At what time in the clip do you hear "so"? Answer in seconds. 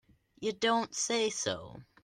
1.29-1.83